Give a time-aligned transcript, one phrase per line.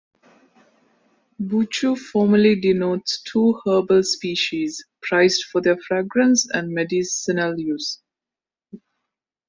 [1.39, 7.99] Buchu formally denotes two herbal species, prized for their fragrance and medicinal use.